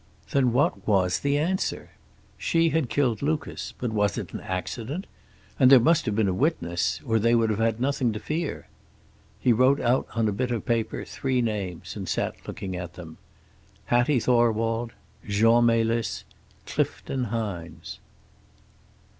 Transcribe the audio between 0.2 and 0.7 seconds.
Then